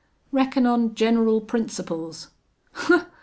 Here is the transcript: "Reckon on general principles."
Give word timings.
"Reckon 0.31 0.65
on 0.65 0.95
general 0.95 1.41
principles." 1.41 2.29